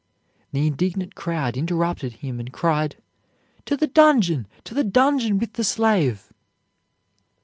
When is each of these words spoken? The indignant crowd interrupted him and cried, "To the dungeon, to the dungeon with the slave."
The 0.51 0.65
indignant 0.65 1.13
crowd 1.13 1.55
interrupted 1.55 2.13
him 2.13 2.39
and 2.39 2.51
cried, 2.51 2.95
"To 3.65 3.77
the 3.77 3.85
dungeon, 3.85 4.47
to 4.63 4.73
the 4.73 4.83
dungeon 4.83 5.37
with 5.37 5.53
the 5.53 5.63
slave." 5.63 6.33